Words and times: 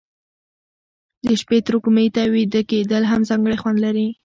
د 1.27 1.29
شپې 1.41 1.57
تروږمي 1.65 2.07
ته 2.15 2.21
ویده 2.33 2.61
کېدل 2.71 3.03
هم 3.11 3.21
ځانګړی 3.29 3.57
خوند 3.61 3.77
لري. 3.85 4.07